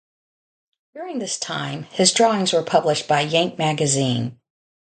[0.95, 4.39] During this time, his drawings were published by "Yank" magazine.